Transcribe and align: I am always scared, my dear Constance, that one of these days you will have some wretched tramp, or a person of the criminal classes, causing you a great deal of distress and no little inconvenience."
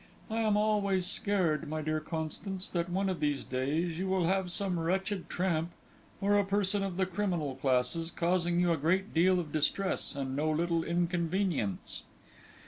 I 0.31 0.37
am 0.39 0.57
always 0.57 1.05
scared, 1.05 1.69
my 1.69 1.83
dear 1.83 1.99
Constance, 1.99 2.67
that 2.69 2.89
one 2.89 3.07
of 3.07 3.19
these 3.19 3.43
days 3.43 3.99
you 3.99 4.07
will 4.07 4.25
have 4.25 4.49
some 4.51 4.79
wretched 4.79 5.29
tramp, 5.29 5.69
or 6.19 6.39
a 6.39 6.43
person 6.43 6.81
of 6.81 6.97
the 6.97 7.05
criminal 7.05 7.53
classes, 7.53 8.09
causing 8.09 8.59
you 8.59 8.71
a 8.71 8.77
great 8.77 9.13
deal 9.13 9.39
of 9.39 9.51
distress 9.51 10.15
and 10.15 10.35
no 10.35 10.49
little 10.49 10.83
inconvenience." 10.83 12.01